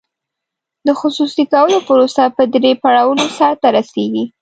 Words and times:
د 0.87 0.89
خصوصي 0.99 1.43
کولو 1.53 1.77
پروسه 1.87 2.23
په 2.37 2.43
درې 2.53 2.71
پړاوونو 2.81 3.25
سر 3.37 3.53
ته 3.61 3.67
رسیږي. 3.77 4.23